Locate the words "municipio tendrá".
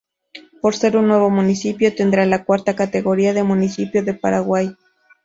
1.29-2.25